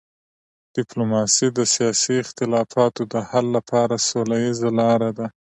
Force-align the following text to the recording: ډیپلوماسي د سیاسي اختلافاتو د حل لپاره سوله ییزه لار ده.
ډیپلوماسي 0.75 1.47
د 1.57 1.59
سیاسي 1.73 2.15
اختلافاتو 2.23 3.01
د 3.13 3.15
حل 3.29 3.45
لپاره 3.57 3.95
سوله 4.09 4.35
ییزه 4.45 4.69
لار 4.79 5.01
ده. 5.17 5.27